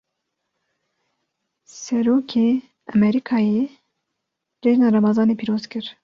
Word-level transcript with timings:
Serokê 1.81 2.49
Emerîkayê, 2.93 3.63
cejna 4.61 4.87
remezanê 4.95 5.35
pîroz 5.39 5.63
kir 5.71 5.85